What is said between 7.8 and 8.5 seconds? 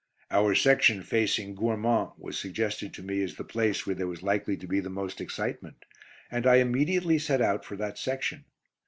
section.